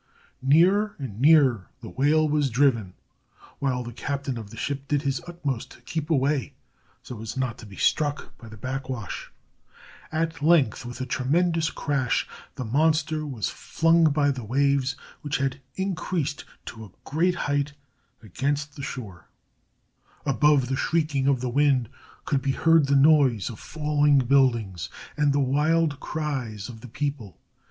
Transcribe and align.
Nearer 0.41 0.95
and 0.97 1.19
nearer 1.21 1.69
the 1.81 1.89
whale 1.89 2.27
was 2.27 2.49
driven, 2.49 2.95
while 3.59 3.83
the 3.83 3.93
captain 3.93 4.35
of 4.35 4.49
the 4.49 4.57
ship 4.57 4.87
did 4.87 5.03
his 5.03 5.21
utmost 5.27 5.69
to 5.73 5.81
keep 5.81 6.09
away 6.09 6.55
so 7.03 7.21
as 7.21 7.37
not 7.37 7.59
to 7.59 7.67
be 7.67 7.75
struck 7.75 8.35
by 8.39 8.47
the 8.49 8.57
backwash. 8.57 9.31
At 10.11 10.41
length, 10.41 10.87
with 10.87 11.01
a 11.01 11.05
tremendous 11.05 11.69
crash, 11.69 12.27
the 12.55 12.65
monster 12.65 13.27
was 13.27 13.49
flung 13.49 14.05
by 14.05 14.31
the 14.31 14.43
waves, 14.43 14.95
which 15.21 15.37
had 15.37 15.61
increased 15.75 16.45
to 16.65 16.83
a 16.83 16.89
great 17.03 17.35
height, 17.35 17.73
against 18.23 18.75
the 18.75 18.81
shore. 18.81 19.29
Above 20.25 20.67
the 20.67 20.75
shrieking 20.75 21.27
of 21.27 21.41
the 21.41 21.47
wind 21.49 21.89
could 22.25 22.41
be 22.41 22.53
heard 22.53 22.87
the 22.87 22.95
noise 22.95 23.51
of 23.51 23.59
falling 23.59 24.17
buildings 24.17 24.89
and 25.15 25.31
the 25.31 25.39
wild 25.39 25.99
cries 25.99 26.69
of 26.69 26.81
the 26.81 26.87
people. 26.89 27.37